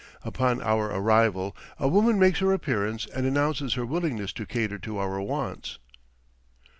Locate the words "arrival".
0.87-1.55